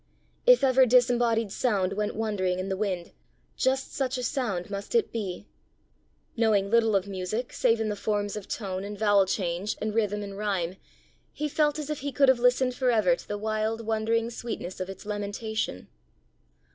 [0.47, 3.11] If ever disembodied sound went wandering in the wind,
[3.55, 5.45] just such a sound must it be!
[6.35, 10.23] Knowing little of music save in the forms of tone and vowel change and rhythm
[10.23, 10.77] and rime,
[11.31, 14.79] he felt as if he could have listened for ever to the wild wandering sweetness
[14.79, 15.87] of its lamentation.